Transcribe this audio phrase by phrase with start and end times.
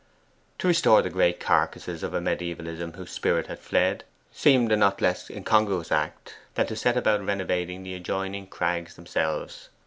[0.57, 4.99] To restore the grey carcases of a mediaevalism whose spirit had fled, seemed a not
[4.99, 9.69] less incongruous act than to set about renovating the adjoining crags themselves.